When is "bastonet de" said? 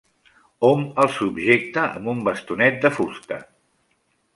2.31-2.95